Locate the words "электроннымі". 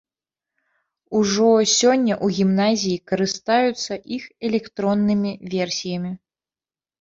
4.49-5.31